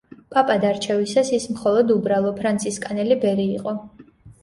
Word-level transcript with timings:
პაპად 0.35 0.63
არჩევისას 0.69 1.29
ის 1.39 1.47
მხოლოდ 1.53 1.95
უბრალო 1.99 2.35
ფრანცისკანელი 2.43 3.23
ბერი 3.27 3.51
იყო. 3.63 3.81